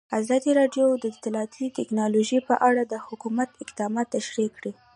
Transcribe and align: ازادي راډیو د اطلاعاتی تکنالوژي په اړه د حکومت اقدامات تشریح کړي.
ازادي 0.19 0.51
راډیو 0.59 0.85
د 0.97 1.03
اطلاعاتی 1.15 1.65
تکنالوژي 1.79 2.39
په 2.47 2.55
اړه 2.67 2.81
د 2.85 2.93
حکومت 3.07 3.49
اقدامات 3.63 4.07
تشریح 4.17 4.49
کړي. 4.57 4.71